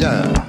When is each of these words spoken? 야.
야. 0.00 0.39